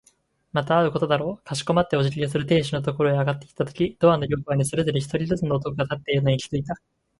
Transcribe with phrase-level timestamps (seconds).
[0.51, 1.45] また会うことだろう。
[1.45, 6.73] かしこまってお辞儀をする亭主のところへ上がっていったとき、ドアの両側にそれぞれ一人ずつの男が立っているのに気づいた。